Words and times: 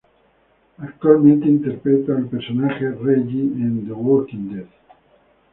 Actualmente 0.79 1.47
interpreta 1.47 2.17
al 2.17 2.25
personaje 2.25 2.79
Jerry 3.03 3.35
en 3.39 3.85
The 3.85 3.93
Walking 3.93 4.49
Dead. 4.51 4.65